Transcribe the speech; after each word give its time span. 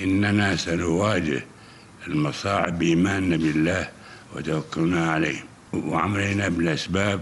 إننا 0.00 0.56
سنواجه 0.56 1.44
المصاعب 2.06 2.78
بإيماننا 2.78 3.36
بالله 3.36 3.88
وتوكلنا 4.36 5.10
عليه. 5.10 5.44
وعملنا 5.72 6.48
بالأسباب 6.48 7.20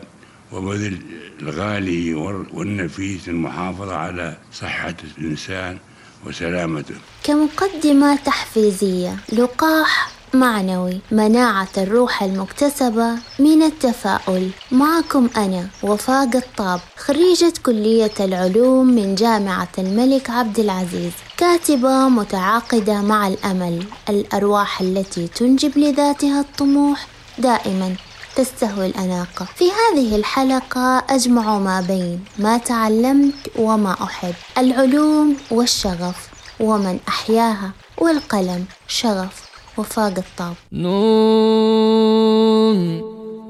وبذل 0.53 0.99
الغالي 1.43 2.15
والنفيس 2.55 3.29
المحافظة 3.29 3.97
على 3.97 4.37
صحة 4.53 4.95
الإنسان 5.19 5.79
وسلامته. 6.27 6.95
كمقدمة 7.25 8.17
تحفيزية 8.17 9.17
لقاح 9.33 10.11
معنوي 10.35 11.01
مناعة 11.11 11.69
الروح 11.79 12.23
المكتسبة 12.23 13.15
من 13.39 13.63
التفاؤل. 13.63 14.51
معكم 14.73 15.29
أنا 15.37 15.69
وفاء 15.83 16.31
قطاب 16.31 16.81
خريجة 16.97 17.53
كلية 17.63 18.13
العلوم 18.21 18.87
من 18.87 19.15
جامعة 19.15 19.69
الملك 19.79 20.31
عبد 20.31 20.59
العزيز. 20.59 21.13
كاتبة 21.43 22.09
متعاقدة 22.09 23.01
مع 23.01 23.29
الأمل 23.29 23.85
الأرواح 24.09 24.81
التي 24.81 25.29
تنجب 25.29 25.79
لذاتها 25.79 26.41
الطموح 26.41 27.07
دائما 27.39 27.95
تستهوي 28.37 28.87
الأناقة. 28.87 29.47
في 29.55 29.65
هذه 29.65 30.17
الحلقة 30.17 31.05
أجمع 31.11 31.59
ما 31.59 31.81
بين 31.81 32.21
ما 32.39 32.59
تعلمت 32.59 33.35
وما 33.59 33.93
أحب 34.03 34.35
العلوم 34.59 35.37
والشغف 35.51 36.29
ومن 36.61 36.99
أحياها 37.09 37.71
والقلم 37.99 38.65
شغف 38.89 39.51
وفاق 39.79 40.15
الطاب 40.19 40.55
نون 40.73 42.03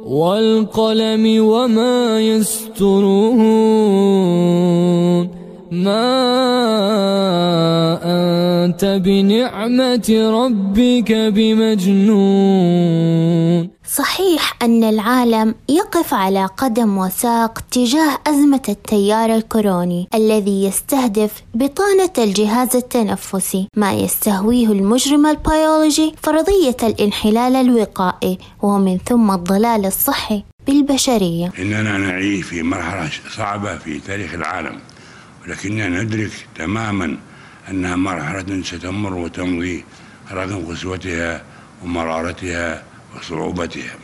والقلم 0.04 1.44
وما 1.44 2.20
يسترون. 2.20 3.42
ما 5.72 6.04
أنت 8.04 8.84
بنعمة 8.84 10.08
ربك 10.10 11.12
بمجنون. 11.12 12.82
صحيح 13.88 14.56
أن 14.62 14.84
العالم 14.84 15.54
يقف 15.68 16.14
على 16.14 16.46
قدم 16.46 16.98
وساق 16.98 17.58
تجاه 17.70 18.18
أزمة 18.26 18.62
التيار 18.68 19.34
الكوروني 19.34 20.08
الذي 20.14 20.64
يستهدف 20.64 21.42
بطانة 21.54 22.10
الجهاز 22.18 22.76
التنفسي 22.76 23.68
ما 23.76 23.92
يستهويه 23.92 24.66
المجرم 24.66 25.26
البيولوجي 25.26 26.14
فرضية 26.22 26.76
الانحلال 26.82 27.56
الوقائي 27.56 28.38
ومن 28.62 28.98
ثم 28.98 29.30
الضلال 29.30 29.86
الصحي 29.86 30.44
بالبشرية. 30.66 31.52
إننا 31.58 31.98
نعيش 31.98 32.44
في 32.44 32.62
مرحلة 32.62 33.10
صعبة 33.36 33.76
في 33.78 33.98
تاريخ 33.98 34.34
العالم. 34.34 34.78
ولكننا 35.42 35.88
ندرك 35.88 36.30
تماما 36.54 37.16
أنها 37.68 37.96
مرحلة 37.96 38.62
ستمر 38.62 39.14
وتمضي 39.14 39.84
رغم 40.32 40.66
قسوتها 40.70 41.42
ومرارتها 41.82 42.82
وصعوبتها. 43.16 43.94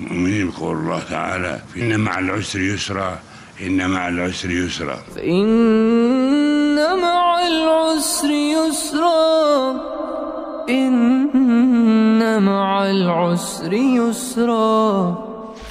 مؤمنين 0.00 0.50
بقول 0.50 0.76
الله 0.76 1.02
تعالى 1.10 1.60
إن 1.76 2.00
مع 2.00 2.18
العسر 2.18 2.60
يسرا 2.60 3.18
إن 3.60 3.90
مع 3.90 4.08
العسر 4.08 4.50
يسرا. 4.50 4.98
إن 5.18 6.76
مع 7.02 7.46
العسر 7.46 8.30
يسرا 8.30 9.70
إن 10.68 12.42
مع 12.42 12.90
العسر 12.90 13.72
يسرا. 13.72 14.78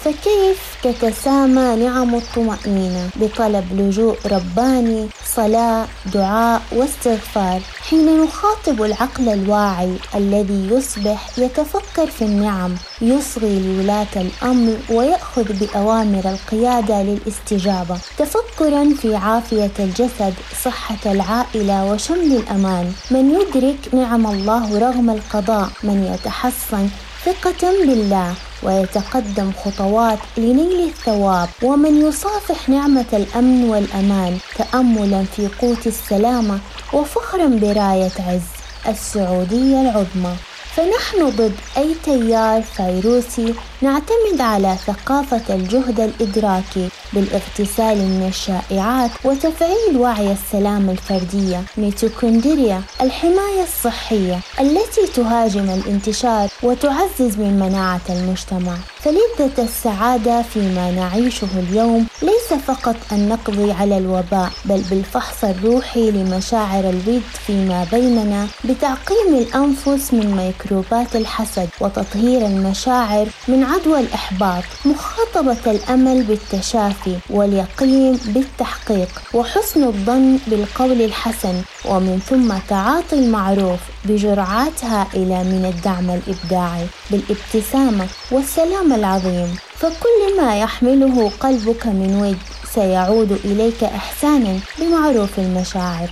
فكيف 0.03 0.66
تتسامى 0.83 1.85
نعم 1.85 2.15
الطمأنينة. 2.15 3.09
بطلب 3.15 3.65
لجوء 3.73 4.17
رباني 4.25 5.07
صلاة 5.25 5.85
دعاء 6.13 6.61
واستغفار. 6.71 7.61
حين 7.89 8.23
نخاطب 8.23 8.83
العقل 8.83 9.29
الواعي 9.29 9.93
الذي 10.15 10.67
يصبح 10.71 11.39
يتفكر 11.39 12.07
في 12.07 12.21
النعم 12.21 12.75
يصغي 13.01 13.59
لولاة 13.59 14.13
الأمر 14.15 14.77
ويأخذ 14.89 15.53
بأوامر 15.53 16.29
القيادة 16.29 17.03
للاستجابة. 17.03 17.97
تفكرا 18.17 18.93
في 19.01 19.15
عافية 19.15 19.71
الجسد 19.79 20.33
صحة 20.63 21.03
العائلة 21.05 21.91
وشمل 21.91 22.31
الأمان. 22.35 22.93
من 23.11 23.31
يدرك 23.31 23.93
نعم 23.93 24.27
الله 24.27 24.79
رغم 24.79 25.09
القضاء 25.09 25.69
من 25.83 26.13
يتحصن 26.13 26.89
ثقة 27.25 27.71
بالله 27.85 28.33
ويتقدم 28.63 29.51
خطوات 29.63 30.19
لنيل 30.37 30.79
الثواب. 30.89 31.49
ومن 31.63 32.07
يصافح 32.07 32.69
نعمة 32.69 33.05
الأمن 33.13 33.69
والأمان 33.69 34.37
تأملا 34.57 35.23
في 35.23 35.47
قوت 35.61 35.87
السلامة 35.87 36.59
وفخرا 36.93 37.47
براية 37.47 38.17
عز. 38.19 38.49
السعودية 38.87 39.81
العظمى. 39.81 40.35
فنحن 40.77 41.29
ضد 41.29 41.55
أي 41.77 41.95
تيار 42.03 42.61
فيروسي 42.61 43.53
نعتمد 43.81 44.41
على 44.41 44.75
ثقافة 44.87 45.55
الجهد 45.55 45.99
الإدراكي 45.99 46.89
بالاغتسال 47.13 47.97
من 47.97 48.27
الشائعات 48.27 49.11
وتفعيل 49.23 49.97
وعي 49.97 50.31
السلام 50.31 50.89
الفردية. 50.89 51.63
ميتوكوندريا 51.77 52.81
الحماية 53.01 53.63
الصحية 53.63 54.39
التي 54.59 55.07
تهاجم 55.15 55.69
الانتشار 55.69 56.49
وتعزز 56.63 57.37
من 57.37 57.59
مناعة 57.59 58.01
المجتمع. 58.09 58.77
فلذة 59.07 59.63
السعادة 59.63 60.41
فيما 60.41 60.91
نعيشه 60.91 61.47
اليوم 61.59 62.07
ليس 62.21 62.59
فقط 62.67 62.95
أن 63.11 63.29
نقضي 63.29 63.71
على 63.71 63.97
الوباء 63.97 64.49
بل 64.65 64.81
بالفحص 64.89 65.43
الروحي 65.43 66.11
لمشاعر 66.11 66.89
الود 66.89 67.21
فيما 67.45 67.87
بيننا 67.91 68.47
بتعقيم 68.65 69.35
الأنفس 69.35 70.13
من 70.13 70.35
ميكروبات 70.35 71.15
الحسد 71.15 71.69
وتطهير 71.81 72.45
المشاعر 72.45 73.27
من 73.47 73.63
عدوى 73.63 73.99
الإحباط 73.99 74.63
مخاطبة 74.85 75.71
الأمل 75.71 76.23
بالتشافي 76.23 77.17
واليقين 77.29 78.19
بالتحقيق 78.25 79.09
وحسن 79.33 79.83
الظن 79.83 80.39
بالقول 80.47 81.01
الحسن 81.01 81.61
ومن 81.85 82.19
ثم 82.29 82.53
تعاطي 82.69 83.15
المعروف 83.15 83.79
بجرعات 84.05 84.83
هائلة 84.83 85.43
من 85.43 85.73
الدعم 85.75 86.09
الإبداعي 86.09 86.85
بالابتسامة 87.11 88.07
والسلام 88.31 88.93
العظيم. 88.93 89.55
فكل 89.75 90.37
ما 90.41 90.59
يحمله 90.59 91.31
قلبك 91.39 91.87
من 91.87 92.15
ود 92.21 92.37
سيعود 92.73 93.31
إليك 93.31 93.83
إحسانا 93.83 94.59
بمعروف 94.79 95.39
المشاعر. 95.39 96.09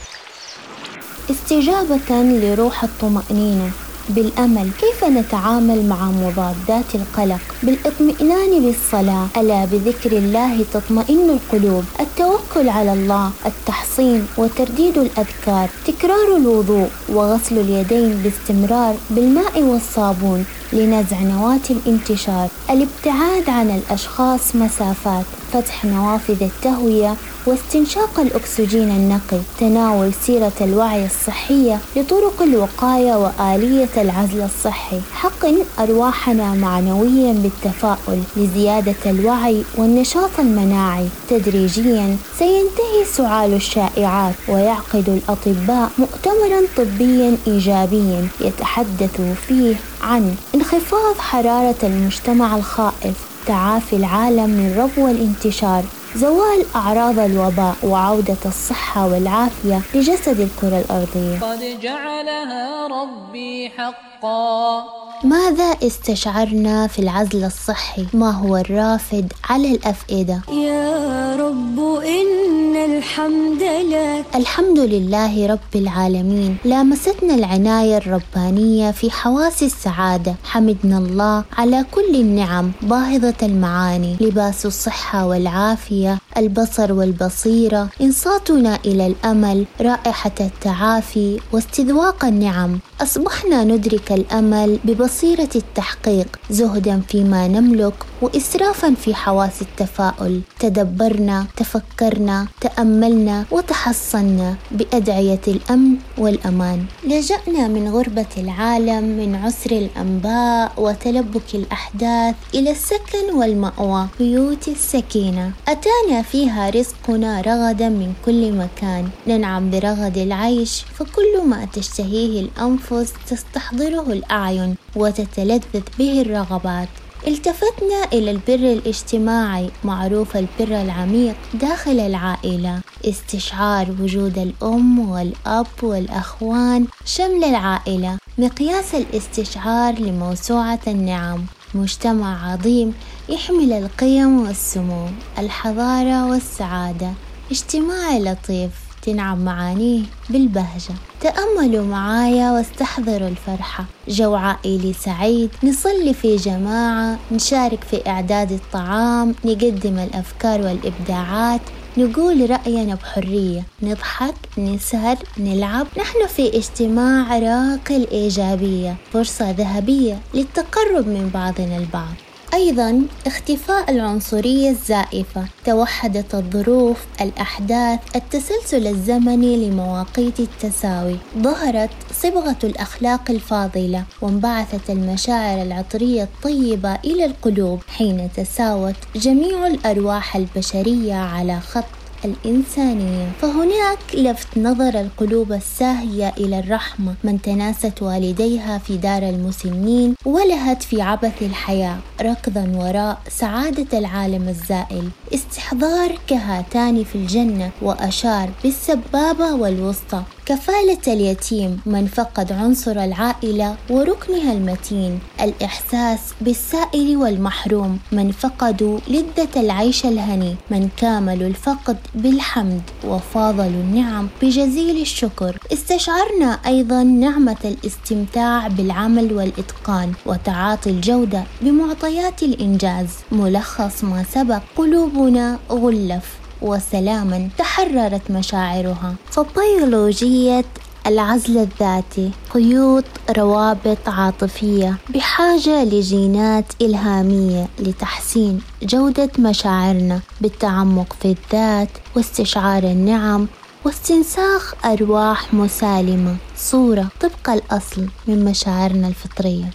استجابة 1.31 2.12
لروح 2.23 2.84
الطمأنينة. 2.84 3.72
بالأمل 4.10 4.70
كيف 4.82 5.04
نتعامل 5.04 5.86
مع 5.90 6.12
مضادات 6.12 6.96
القلق؟ 6.96 7.40
بالإطمئنان 7.64 8.52
بالصلاة 8.66 9.28
ألا 9.38 9.66
بذكر 9.66 10.12
الله 10.12 10.66
تطمئن 10.74 11.30
القلوب؟ 11.30 11.84
التوكل 12.00 12.70
على 12.70 12.94
الله 12.94 13.32
التحصين 13.46 14.28
وترديد 14.38 14.98
الأذكار 14.98 15.70
تكرار 15.88 16.38
الوضوء 16.38 16.90
وغسل 17.10 17.58
اليدين 17.60 18.12
باستمرار 18.24 18.96
بالماء 19.10 19.62
والصابون. 19.62 20.46
لنزع 20.74 21.20
نواة 21.22 21.59
الانتشار. 21.70 22.48
الابتعاد 22.70 23.50
عن 23.50 23.70
الأشخاص 23.70 24.56
مسافات 24.56 25.26
فتح 25.53 25.86
نوافذ 25.86 26.44
التهوية 26.44 27.16
واستنشاق 27.46 28.20
الأكسجين 28.20 28.90
النقي. 28.90 29.40
تناول 29.59 30.12
سيرة 30.26 30.52
الوعي 30.62 31.06
الصحية 31.06 31.80
لطرق 31.96 32.42
الوقاية 32.42 33.16
وآلية 33.16 33.90
العزل 33.98 34.42
الصحي. 34.42 35.00
حقن 35.14 35.56
أرواحنا 35.80 36.53
معنويا 36.53 37.34
بالتفاؤل 37.34 38.22
لزيادة 38.38 38.96
الوعي 39.06 39.64
والنشاط 39.78 40.30
المناعي. 40.40 41.08
تدريجيا 41.30 42.18
سينتهي 42.40 43.06
سعال 43.14 43.53
الشائعات 43.53 44.34
ويعقد 44.47 45.09
الأطباء 45.09 45.92
مؤتمرا 45.97 46.62
طبيا 46.78 47.38
إيجابيا 47.47 48.28
يتحدث 48.41 49.22
فيه 49.47 49.76
عن 50.02 50.35
انخفاض 50.55 51.17
حرارة 51.17 51.75
المجتمع 51.84 52.55
الخائف 52.55 53.46
تعافي 53.47 53.96
العالم 53.96 54.49
من 54.49 54.75
ربو 54.78 55.07
الانتشار 55.07 55.84
زوال 56.16 56.66
أعراض 56.75 57.19
الوباء 57.19 57.75
وعودة 57.84 58.37
الصحة 58.46 59.07
والعافية 59.07 59.81
لجسد 59.96 60.40
الكرة 60.40 60.79
الأرضية. 60.79 61.40
قد 61.40 61.79
جعلها 61.81 62.87
ربي 62.87 63.72
حقا. 63.78 65.04
ماذا 65.26 65.64
استشعرنا 65.84 66.88
في 66.88 67.00
العزل 67.00 67.44
الصحي؟ 67.44 68.06
ما 68.14 68.32
هو 68.32 68.58
الرافد 68.58 69.34
على 69.50 69.72
الأفئدة؟ 69.72 70.42
يا 70.52 71.36
رب 71.36 71.80
إن 72.06 72.76
الحمد 72.76 73.64
لك 73.64 74.26
الحمد 74.36 74.80
لله 74.80 75.48
رب 75.48 75.76
العالمين 75.76 76.58
لامستنا 76.66 77.36
العناية 77.36 77.98
الربانية 77.98 78.92
في 78.92 79.12
حواس 79.12 79.64
السعادة 79.64 80.36
حمدنا 80.44 80.98
الله 80.98 81.44
على 81.58 81.86
كل 81.92 82.16
النعم 82.16 82.72
باهظة 82.82 83.34
المعاني 83.44 84.16
لباس 84.22 84.66
الصحة 84.66 85.26
والعافية 85.28 86.18
البصر 86.37 86.93
والبصيرة 86.93 87.90
إنصاتنا 88.02 88.79
إلى 88.85 89.08
الأمل 89.08 89.66
رائحة 89.82 90.32
التعافي 90.41 91.40
واستذواق 91.52 92.26
النعم. 92.26 92.79
أصبحنا 93.02 93.64
ندرك 93.64 94.11
الأمل 94.11 94.79
ببصيرة 94.84 95.49
التحقيق 95.55 96.40
زهدا 96.49 97.02
فيما 97.08 97.47
نملك 97.47 97.93
وإسرافا 98.22 98.93
في 98.93 99.16
حواس 99.16 99.61
التفاؤل. 99.61 100.41
تدبرنا 100.59 101.46
تفكرنا 101.58 102.47
تأملنا 102.61 103.46
وتحصنا 103.52 104.55
بأدعية 104.72 105.41
الأمن 105.47 105.96
والأمان. 106.17 106.85
لجأنا 107.03 107.67
من 107.67 107.90
غربة 107.90 108.34
العالم 108.38 109.03
من 109.03 109.35
عسر 109.35 109.72
الأنباء 109.72 110.72
وتلبك 110.78 111.55
الأحداث 111.55 112.35
إلى 112.53 112.72
السكن 112.72 113.34
والمأوى 113.34 114.08
بيوت 114.20 114.67
السكينة. 114.67 115.52
أتانا 115.67 116.22
فيها 116.32 116.70
رزقنا 116.70 117.42
رغدا 117.42 117.90
من 117.90 118.14
كل 118.26 118.52
مكان. 118.52 119.10
ننعم 119.28 119.70
برغد 119.70 120.18
العيش 120.18 120.84
فكل 120.94 121.48
ما 121.48 121.68
تشتهيه 121.74 122.42
الأنفس 122.42 123.14
تستحضره 123.30 124.08
الأعين 124.14 124.76
وتتلذذ 124.96 125.84
به 126.00 126.22
الرغبات. 126.22 126.88
التفتنا 127.28 128.04
إلى 128.14 128.32
البر 128.32 128.74
الاجتماعي 128.74 129.70
معروف 129.84 130.38
البر 130.38 130.82
العميق 130.82 131.36
داخل 131.54 132.00
العائلة. 132.00 132.80
استشعار 133.06 133.88
وجود 134.02 134.38
الأم 134.38 135.10
والأب 135.10 135.68
والأخوان 135.84 136.86
شمل 137.06 137.44
العائلة. 137.44 138.18
مقياس 138.38 138.96
الاستشعار 138.96 140.00
لموسوعة 140.00 140.80
النعم. 140.88 141.46
مجتمع 141.76 142.52
عظيم 142.52 142.94
يحمل 143.30 143.74
القيم 143.74 144.40
والسمو 144.48 145.06
الحضارة 145.40 146.26
والسعادة. 146.26 147.14
اجتماع 147.52 148.18
لطيف 148.18 148.72
تنعم 149.02 149.46
معانيه 149.46 150.02
بالبهجة. 150.30 150.96
تأملوا 151.22 151.86
معايا 151.86 152.52
واستحضروا 152.52 153.28
الفرحة. 153.28 153.86
جو 154.08 154.36
عائلي 154.36 154.94
سعيد 154.94 155.50
نصلي 155.64 156.14
في 156.14 156.36
جماعة 156.36 157.18
نشارك 157.32 157.84
في 157.84 158.10
إعداد 158.10 158.52
الطعام 158.52 159.36
نقدم 159.46 160.00
الأفكار 160.00 160.62
والإبداعات. 160.62 161.62
نقول 161.97 162.50
رأينا 162.50 162.96
بحرية. 162.96 163.64
نضحك 163.82 164.36
نسهر 164.58 165.18
نلعب. 165.38 165.88
نحن 165.97 166.28
في 166.28 166.58
اجتماع 166.58 167.40
راقي 167.40 167.97
الإيجابية 167.97 168.96
فرصة 169.14 169.52
ذهبية 169.52 170.20
للتقرب 170.34 171.08
من 171.08 171.30
بعضنا 171.34 171.78
البعض. 171.78 172.14
أيضا 172.55 173.02
اختفاء 173.28 173.91
العنصرية 173.91 174.69
الزائفة 174.69 175.46
توحدت 175.66 176.35
الظروف 176.35 177.05
الأحداث 177.22 177.99
التسلسل 178.16 178.87
الزمني 178.87 179.69
لمواقيت 179.69 180.40
التساوي. 180.40 181.17
ظهرت 181.37 181.90
صبغة 182.13 182.57
الأخلاق 182.63 183.31
الفاضلة 183.31 184.03
وانبعثت 184.22 184.90
المشاعر 184.90 185.61
العطرية 185.61 186.23
الطيبة 186.23 186.96
إلى 186.96 187.25
القلوب 187.25 187.79
حين 187.87 188.29
تساوت 188.35 188.96
جميع 189.16 189.67
الأرواح 189.67 190.35
البشرية 190.35 191.16
على 191.16 191.59
خط 191.59 192.04
الإنسانية. 192.26 193.32
فهناك 193.42 194.00
لفت 194.14 194.58
نظر 194.58 195.00
القلوب 195.02 195.52
الساهية 195.54 196.34
إلى 196.38 196.60
الرحمة. 196.60 197.14
من 197.24 197.42
تناست 197.42 198.02
والديها 198.02 198.78
في 198.78 198.98
دار 198.98 199.24
المسنين 199.24 200.16
ولهت 200.26 200.84
في 200.84 201.02
عبث 201.02 201.42
الحياة. 201.42 201.98
ركضا 202.22 202.72
وراء 202.76 203.22
سعادة 203.30 203.98
العالم 204.00 204.50
الزائل. 204.50 205.10
استحضار 205.34 206.20
كهاتان 206.28 207.04
في 207.04 207.16
الجنة 207.16 207.72
وأشار 207.82 208.50
بالسبابة 208.64 209.54
والوسطى. 209.54 210.24
كفالة 210.46 211.14
اليتيم 211.14 211.80
من 211.86 212.08
فقد 212.08 212.52
عنصر 212.52 212.92
العائلة 212.92 213.76
وركنها 213.90 214.53
المتين 214.53 215.20
الإحساس 215.42 216.20
بالسائل 216.42 217.18
والمحروم 217.18 218.00
من 218.12 218.32
فقدوا 218.32 219.00
لذة 219.08 219.47
العيش 219.58 220.06
الهني 220.06 220.56
من 220.72 220.90
كاملوا 220.97 221.47
الفقد 221.47 221.97
بالحمد 222.16 222.82
وفاضلوا 223.03 223.68
النعم 223.68 224.28
بجزيل 224.42 225.02
الشكر. 225.02 225.59
استشعرنا 225.74 226.59
أيضا 226.66 227.03
نعمة 227.03 227.58
الاستمتاع 227.66 228.68
بالعمل 228.68 229.34
والإتقان 229.34 230.14
وتعاطي 230.26 230.90
الجودة 230.90 231.44
بمعطيات 231.62 232.44
الإنجاز. 232.44 233.08
ملخص 233.32 234.03
ما 234.03 234.24
سبق 234.24 234.62
قلوبنا 234.76 235.59
غلف. 235.70 236.45
وسلاما 236.61 237.49
تحررت 237.57 238.31
مشاعرها. 238.31 239.16
فبيولوجية 239.31 240.66
العزل 241.07 241.57
الذاتي 241.57 242.31
قيود 242.49 243.03
روابط 243.37 244.09
عاطفية 244.09 244.97
بحاجة 245.09 245.84
لجينات 245.84 246.66
إلهامية 246.81 247.67
لتحسين 247.79 248.61
جودة 248.84 249.29
مشاعرنا 249.40 250.19
بالتعمق 250.41 251.16
في 251.22 251.35
الذات 251.37 251.90
واستشعار 252.16 252.84
النعم 252.84 253.47
واستنساخ 253.85 254.73
أرواح 254.85 255.53
مسالمة. 255.53 256.36
صورة 256.57 257.07
طبق 257.22 257.50
الأصل 257.50 258.05
من 258.27 258.46
مشاعرنا 258.46 259.07
الفطرية. 259.07 259.69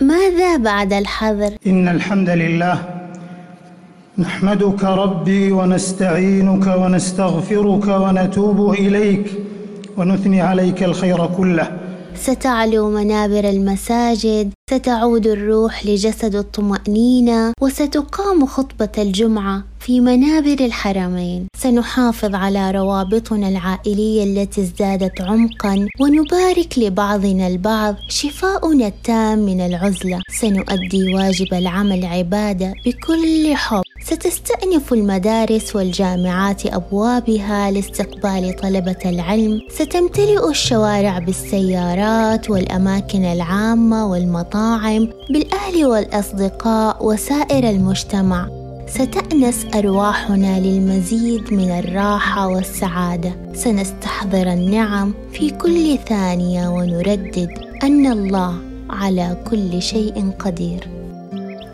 ماذا 0.00 0.56
بعد 0.56 0.92
الحظر؟ 0.92 1.56
إن 1.66 1.88
الحمد 1.88 2.30
لله 2.30 3.01
نحمدك 4.18 4.84
ربي 4.84 5.52
ونستعينك 5.52 6.66
ونستغفرك 6.66 7.86
ونتوب 7.88 8.70
إليك 8.72 9.26
ونثني 9.96 10.40
عليك 10.40 10.82
الخير 10.82 11.26
كله. 11.26 11.78
ستعلو 12.14 12.90
منابر 12.90 13.48
المساجد 13.48 14.52
ستعود 14.70 15.26
الروح 15.26 15.86
لجسد 15.86 16.34
الطمأنينة 16.34 17.52
وستقام 17.60 18.46
خطبة 18.46 18.88
الجمعة 18.98 19.64
في 19.80 20.00
منابر 20.00 20.64
الحرمين. 20.64 21.46
سنحافظ 21.56 22.34
على 22.34 22.70
روابطنا 22.70 23.48
العائلية 23.48 24.24
التي 24.24 24.60
ازدادت 24.60 25.20
عمقا 25.20 25.86
ونبارك 26.00 26.78
لبعضنا 26.78 27.46
البعض 27.46 27.94
شفاؤنا 28.08 28.86
التام 28.86 29.38
من 29.38 29.60
العزلة. 29.60 30.20
سنؤدي 30.40 31.14
واجب 31.14 31.54
العمل 31.54 32.04
عبادة 32.04 32.74
بكل 32.86 33.56
حب. 33.56 33.81
ستستأنف 34.04 34.92
المدارس 34.92 35.76
والجامعات 35.76 36.66
أبوابها 36.66 37.70
لاستقبال 37.70 38.56
طلبة 38.62 38.96
العلم. 39.04 39.60
ستمتلئ 39.68 40.50
الشوارع 40.50 41.18
بالسيارات 41.18 42.50
والأماكن 42.50 43.24
العامة 43.24 44.10
والمطاعم 44.10 45.08
بالأهل 45.30 45.86
والأصدقاء 45.86 47.06
وسائر 47.06 47.70
المجتمع. 47.70 48.48
ستأنس 48.86 49.66
أرواحنا 49.74 50.60
للمزيد 50.60 51.52
من 51.52 51.70
الراحة 51.70 52.48
والسعادة. 52.48 53.32
سنستحضر 53.54 54.52
النعم 54.52 55.14
في 55.32 55.50
كل 55.50 55.98
ثانية 56.08 56.68
ونردد 56.68 57.50
أن 57.82 58.12
الله 58.12 58.54
على 58.90 59.36
كل 59.50 59.82
شيء 59.82 60.30
قدير. 60.38 60.88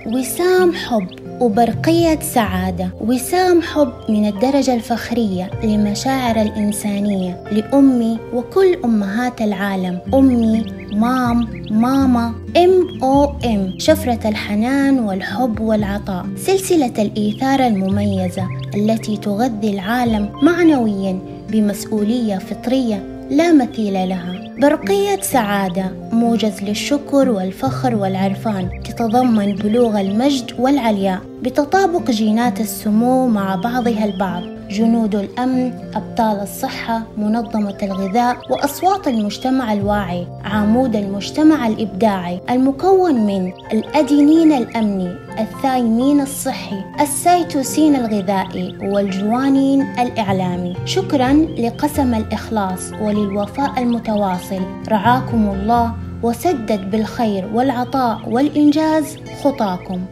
وسام 0.07 0.73
حب. 0.73 1.18
وبرقية 1.41 2.19
سعادة 2.21 2.91
وسام 3.01 3.63
حب 3.63 3.93
من 4.09 4.27
الدرجة 4.29 4.75
الفخرية 4.75 5.51
لمشاعر 5.65 6.43
الإنسانية 6.43 7.45
لأمي 7.53 8.19
وكل 8.35 8.79
أمهات 8.85 9.43
العالم. 9.43 9.99
أمي 10.15 10.65
مام 10.93 11.49
ماما 11.71 12.33
ام 12.57 13.03
أو 13.03 13.25
ام 13.25 13.75
شفرة 13.79 14.29
الحنان 14.29 14.99
والحب 14.99 15.61
والعطاء. 15.61 16.27
سلسلة 16.37 16.93
الإيثار 16.99 17.67
المميزة 17.67 18.49
التي 18.75 19.17
تغذي 19.17 19.71
العالم 19.71 20.29
معنويا 20.43 21.19
بمسؤولية 21.51 22.39
فطرية 22.39 23.03
لا 23.31 23.53
مثيل 23.53 23.93
لها. 24.09 24.35
برقية 24.63 25.21
سعادة 25.21 25.93
موجز 26.13 26.63
للشكر 26.63 27.31
والفخر 27.31 27.95
والعرفان. 27.95 28.83
تتضمن 28.99 29.55
بلوغ 29.55 30.01
المجد 30.01 30.53
والعلياء 30.59 31.21
بتطابق 31.43 32.11
جينات 32.11 32.61
السمو 32.61 33.29
مع 33.29 33.55
بعضها 33.55 34.05
البعض. 34.05 34.43
جنود 34.71 35.15
الأمن 35.15 35.73
أبطال 35.95 36.41
الصحة 36.41 37.03
منظمة 37.19 37.79
الغذاء 37.83 38.37
وأصوات 38.51 39.09
المجتمع 39.09 39.73
الواعي 39.73 40.27
عمود 40.45 40.97
المجتمع 40.97 41.67
الإبداعي. 41.67 42.41
المكون 42.51 43.15
من 43.27 43.53
الأدينين 43.73 44.53
الأمني 44.53 45.15
الثايمين 45.39 46.21
الصحي 46.21 46.85
السيتوسين 47.01 47.97
الغذائي 47.97 48.79
والجوانين 48.83 49.83
الإعلامي. 49.83 50.75
شكرا 50.85 51.33
لقسم 51.59 52.15
الإخلاص 52.15 52.93
وللوفاء 53.03 53.83
المتواصل. 53.83 54.63
رعاكم 54.89 55.51
الله 55.51 56.08
وسدد 56.23 56.91
بالخير 56.91 57.47
والعطاء 57.53 58.29
والإنجاز 58.29 59.17
خطاكم. 59.43 60.07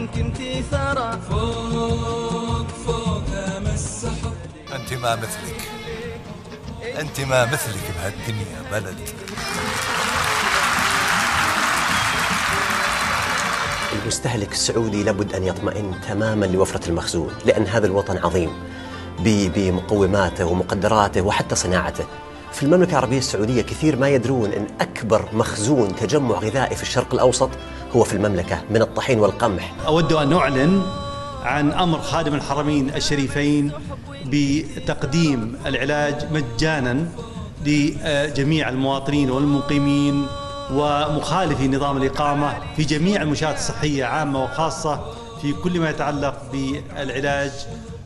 عنك 0.00 0.18
انت 0.18 0.36
ثرى. 0.70 1.18
فوق 1.30 2.68
فوق 2.68 3.22
امس 3.56 3.74
السحب. 3.74 4.32
أنت 4.74 4.92
ما 4.92 5.16
مثلك. 5.16 5.70
أنت 7.00 7.20
ما 7.20 7.44
مثلك 7.44 7.92
بهالدنيا 7.96 8.62
بلد. 8.72 8.96
المستهلك 14.02 14.52
السعودي 14.52 15.02
لابد 15.02 15.34
أن 15.34 15.44
يطمئن 15.44 15.94
تماما 16.08 16.46
لوفرة 16.46 16.88
المخزون 16.88 17.30
لأن 17.46 17.66
هذا 17.66 17.86
الوطن 17.86 18.18
عظيم. 18.18 18.69
بمقوماته 19.24 20.44
ومقدراته 20.44 21.20
وحتى 21.20 21.54
صناعته. 21.54 22.04
في 22.52 22.62
المملكة 22.62 22.90
العربية 22.90 23.18
السعودية 23.18 23.62
كثير 23.62 23.96
ما 23.96 24.08
يدرون 24.08 24.52
أن 24.52 24.66
أكبر 24.80 25.28
مخزون 25.32 25.96
تجمع 25.96 26.38
غذائي 26.38 26.76
في 26.76 26.82
الشرق 26.82 27.14
الأوسط 27.14 27.50
هو 27.96 28.04
في 28.04 28.12
المملكة 28.12 28.62
من 28.70 28.82
الطحين 28.82 29.20
والقمح. 29.20 29.72
أود 29.86 30.12
أن 30.12 30.32
أعلن 30.32 30.82
عن 31.42 31.72
أمر 31.72 32.00
خادم 32.00 32.34
الحرمين 32.34 32.94
الشريفين 32.94 33.72
بتقديم 34.26 35.56
العلاج 35.66 36.32
مجانا 36.32 37.08
لجميع 37.66 38.68
المواطنين 38.68 39.30
والمقيمين 39.30 40.26
ومخالفي 40.72 41.68
نظام 41.68 41.96
الإقامة 41.96 42.54
في 42.76 42.84
جميع 42.84 43.22
المنشآت 43.22 43.56
الصحية 43.56 44.04
عامة 44.04 44.44
وخاصة 44.44 45.00
في 45.42 45.52
كل 45.52 45.80
ما 45.80 45.90
يتعلق 45.90 46.34
بالعلاج 46.52 47.50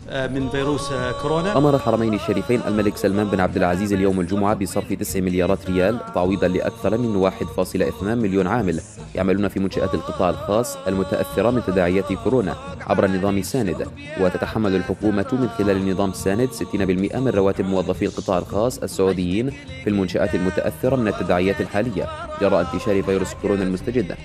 من 0.09 0.49
فيروس 0.49 0.93
آه، 0.93 1.13
كورونا. 1.23 1.59
أمر 1.59 1.66
خادم 1.66 1.75
الحرمين 1.75 2.15
الشريفين 2.15 2.61
الملك 2.67 2.97
سلمان 2.97 3.27
بن 3.29 3.41
عبد 3.41 3.57
العزيز 3.57 3.93
اليوم 3.93 4.21
الجمعة 4.21 4.55
بصرف 4.55 4.93
9 4.93 5.21
مليارات 5.21 5.71
ريال 5.71 5.99
تعويضا 6.15 6.49
لأكثر 6.49 6.99
من 6.99 7.17
1.2 7.17 8.05
مليون 8.05 8.47
عامل 8.47 8.81
يعملون 9.15 9.49
في 9.49 9.61
منشآت 9.61 9.95
القطاع 9.95 10.31
الخاص 10.31 10.77
المتأثرة 10.89 11.51
من 11.51 11.63
تداعيات 11.67 12.13
كورونا 12.13 12.55
عبر 12.87 13.11
نظام 13.11 13.43
ساند. 13.43 13.87
وتتحمل 14.21 14.77
الحكومة 14.77 15.27
من 15.33 15.49
خلال 15.59 15.77
النظام 15.77 16.13
ساند 16.13 16.49
60% 16.53 17.17
من 17.17 17.29
رواتب 17.29 17.65
موظفي 17.65 18.05
القطاع 18.05 18.39
الخاص 18.39 18.79
السعوديين 18.79 19.51
في 19.85 19.91
المنشآت 19.91 20.35
المتأثرة 20.35 20.97
من 20.97 21.09
التداعيات 21.09 21.61
الحالية 21.61 22.09
جراء 22.41 22.61
انتشار 22.61 23.03
فيروس 23.03 23.35
كورونا 23.43 23.63
المستجد. 23.63 24.17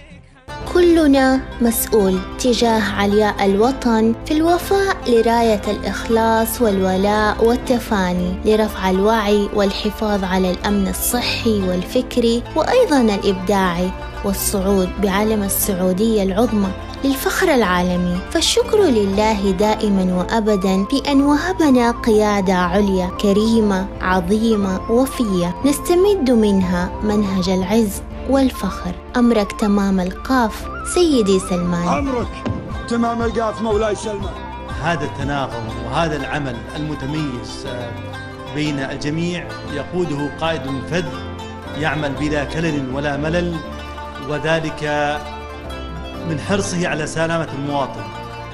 كلنا 0.65 1.41
مسؤول 1.61 2.19
تجاه 2.39 2.81
علياء 2.93 3.45
الوطن 3.45 4.15
في 4.25 4.33
الوفاء 4.33 4.97
لراية 5.07 5.61
الإخلاص 5.67 6.61
والولاء 6.61 7.45
والتفاني 7.45 8.35
لرفع 8.45 8.89
الوعي 8.89 9.49
والحفاظ 9.53 10.23
على 10.23 10.51
الأمن 10.51 10.87
الصحي 10.87 11.61
والفكري 11.61 12.43
وأيضا 12.55 13.01
الإبداعي 13.01 13.91
والصعود 14.25 14.89
بعلم 15.01 15.43
السعودية 15.43 16.23
العظمى. 16.23 16.71
للفخر 17.03 17.53
العالمي. 17.53 18.17
فالشكر 18.31 18.83
لله 18.83 19.51
دائما 19.51 20.13
وأبدا 20.13 20.83
بأن 20.83 21.21
وهبنا 21.21 21.91
قيادة 21.91 22.53
عليا 22.53 23.07
كريمة 23.21 23.87
عظيمة 24.01 24.91
وفية. 24.91 25.55
نستمد 25.65 26.31
منها 26.31 26.91
منهج 27.03 27.49
العز 27.49 28.01
والفخر. 28.29 28.91
أمرك 29.15 29.51
تمام 29.51 29.99
القاف 29.99 30.67
سيدي 30.93 31.39
سلمان. 31.39 31.87
عمرك 31.87 32.43
تمام 32.89 33.21
القاف 33.21 33.61
مولاي 33.61 33.95
سلمان. 33.95 34.33
هذا 34.83 35.05
التناغم 35.05 35.63
وهذا 35.85 36.15
العمل 36.15 36.55
المتميز 36.75 37.65
آه، 37.67 37.91
بين 38.55 38.79
الجميع 38.79 39.47
يقوده 39.73 40.29
قائد 40.41 40.61
فذ 40.91 41.05
يعمل 41.77 42.11
بلا 42.19 42.43
كلل 42.43 42.95
ولا 42.95 43.17
ملل 43.17 43.55
وذلك 44.29 44.83
من 46.29 46.39
حرصه 46.39 46.87
على 46.87 47.07
سلامة 47.07 47.47
المواطن. 47.53 48.01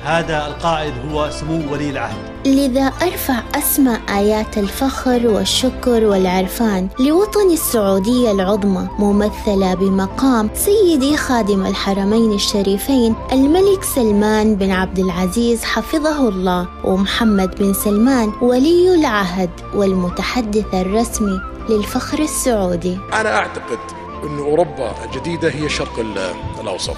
هذا 0.03 0.47
القائد 0.47 0.93
هو 1.11 1.29
سمو 1.29 1.73
ولي 1.73 1.89
العهد. 1.89 2.17
لذا 2.45 2.81
أرفع 3.01 3.35
أسمى 3.55 3.97
آيات 4.09 4.57
الفخر 4.57 5.27
والشكر 5.27 6.03
والعرفان 6.03 6.87
لوطن 6.99 7.51
السعودية 7.51 8.31
العظمى 8.31 8.87
ممثلة 8.99 9.73
بمقام 9.73 10.49
سيدي 10.53 11.17
خادم 11.17 11.65
الحرمين 11.65 12.31
الشريفين 12.33 13.15
الملك 13.31 13.83
سلمان 13.83 14.55
بن 14.55 14.71
عبد 14.71 14.99
العزيز 14.99 15.63
حفظه 15.63 16.29
الله 16.29 16.67
ومحمد 16.83 17.55
بن 17.55 17.73
سلمان 17.73 18.31
ولي 18.41 18.95
العهد 18.95 19.49
والمتحدث 19.75 20.73
الرسمي 20.73 21.41
للفخر 21.69 22.19
السعودي. 22.19 22.97
أنا 23.13 23.37
أعتقد 23.37 23.79
أن 24.23 24.39
أوروبا 24.39 24.91
الجديدة 25.05 25.49
هي 25.49 25.69
ال- 25.99 26.33
الأوسط. 26.61 26.97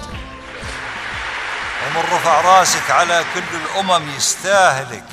ومن 1.86 2.04
رفع 2.12 2.40
راسك 2.40 2.90
على 2.90 3.24
كل 3.34 3.56
الأمم 3.56 4.16
يستاهلك 4.16 5.04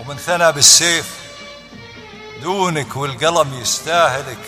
ومن 0.00 0.16
ثنى 0.16 0.52
بالسيف 0.52 1.22
دونك 2.42 2.96
والقلم 2.96 3.60
يستاهلك. 3.60 4.38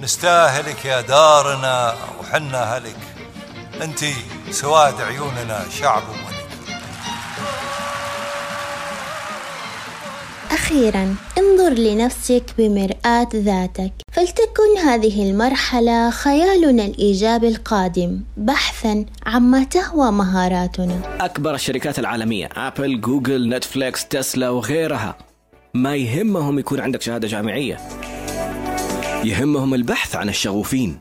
نستاهلك 0.00 0.84
يا 0.84 1.00
دارنا 1.00 1.96
وحنا 2.20 2.76
هلك. 2.76 2.96
انتي 3.82 4.14
سواد 4.50 5.00
عيوننا 5.00 5.66
شعب 5.80 6.02
وملك 6.08 6.48
أخيرا 10.50 11.16
انظر 11.38 11.72
لنفسك 11.72 12.44
بمرآة 12.58 13.28
ذاتك. 13.34 13.92
فلتكن 14.22 14.78
هذه 14.84 15.30
المرحلة 15.30 16.10
خيالنا 16.10 16.84
الإيجابي 16.84 17.48
القادم 17.48 18.20
بحثا 18.36 19.04
عما 19.26 19.64
تهوى 19.64 20.12
مهاراتنا. 20.12 21.16
أكبر 21.20 21.54
الشركات 21.54 21.98
العالمية 21.98 22.48
أبل، 22.56 23.00
جوجل، 23.00 23.48
نتفليكس، 23.48 24.08
تسلا 24.08 24.50
وغيرها. 24.50 25.18
ما 25.74 25.96
يهمهم 25.96 26.58
يكون 26.58 26.80
عندك 26.80 27.02
شهادة 27.02 27.28
جامعية. 27.28 27.78
يهمهم 29.24 29.74
البحث 29.74 30.16
عن 30.16 30.28
الشغوفين. 30.28 30.98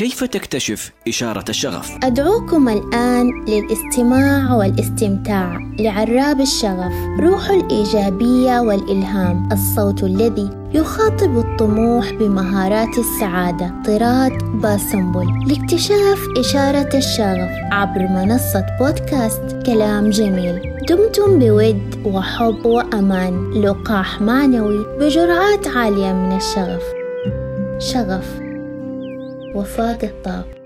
كيف 0.00 0.24
تكتشف 0.24 0.92
إشارة 1.08 1.44
الشغف؟ 1.48 1.90
أدعوكم 2.02 2.68
الآن 2.68 3.44
للاستماع 3.48 4.54
والاستمتاع 4.54 5.58
لعراب 5.78 6.40
الشغف 6.40 6.92
روح 7.20 7.50
الإيجابية 7.50 8.60
والإلهام 8.60 9.48
الصوت 9.52 10.02
الذي 10.04 10.50
يخاطب 10.74 11.38
الطموح 11.38 12.12
بمهارات 12.12 12.98
السعادة. 12.98 13.74
طراد 13.86 14.32
باسنبل 14.38 15.26
لاكتشاف 15.46 16.18
إشارة 16.38 16.96
الشغف 16.96 17.50
عبر 17.72 18.00
منصة 18.00 18.66
بودكاست 18.80 19.62
كلام 19.66 20.10
جميل. 20.10 20.76
دمتم 20.88 21.38
بود 21.38 22.02
وحب 22.04 22.66
وأمان. 22.66 23.50
لقاح 23.50 24.20
معنوي 24.20 24.86
بجرعات 25.00 25.66
عالية 25.66 26.12
من 26.12 26.36
الشغف. 26.36 26.82
شغف. 27.78 28.49
وفاء 29.54 29.96
قطاب 29.96 30.59